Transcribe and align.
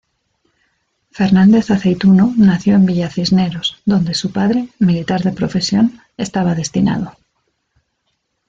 Fernández-Aceytuno 1.11 2.33
nació 2.35 2.73
en 2.73 2.87
Villa 2.87 3.07
Cisneros 3.11 3.77
donde 3.85 4.15
su 4.15 4.31
padre, 4.31 4.69
militar 4.79 5.21
de 5.21 5.31
profesión, 5.31 6.01
estaba 6.17 6.55
destinado. 6.55 7.15